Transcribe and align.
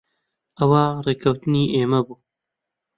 ئەوە 0.57 0.83
ڕێککەوتنی 1.05 1.71
ئێمە 1.75 1.99
بوو. 2.05 2.17